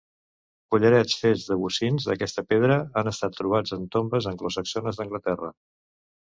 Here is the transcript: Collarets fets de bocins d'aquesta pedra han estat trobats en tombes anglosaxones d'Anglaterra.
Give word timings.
Collarets 0.75 1.17
fets 1.23 1.43
de 1.49 1.57
bocins 1.63 2.07
d'aquesta 2.11 2.45
pedra 2.53 2.79
han 3.03 3.11
estat 3.13 3.37
trobats 3.41 3.77
en 3.79 3.85
tombes 3.97 4.31
anglosaxones 4.33 5.01
d'Anglaterra. 5.03 5.53